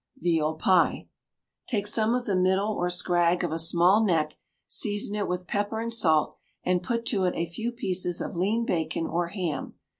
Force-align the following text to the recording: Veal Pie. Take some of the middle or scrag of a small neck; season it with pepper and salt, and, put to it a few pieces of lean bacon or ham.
Veal 0.17 0.55
Pie. 0.55 1.07
Take 1.67 1.85
some 1.85 2.15
of 2.15 2.25
the 2.25 2.35
middle 2.35 2.69
or 2.71 2.89
scrag 2.89 3.43
of 3.43 3.51
a 3.51 3.59
small 3.59 4.03
neck; 4.03 4.35
season 4.65 5.13
it 5.13 5.27
with 5.27 5.45
pepper 5.45 5.79
and 5.79 5.93
salt, 5.93 6.37
and, 6.63 6.81
put 6.81 7.05
to 7.05 7.25
it 7.25 7.35
a 7.35 7.45
few 7.45 7.71
pieces 7.71 8.19
of 8.19 8.35
lean 8.35 8.65
bacon 8.65 9.05
or 9.05 9.27
ham. 9.27 9.75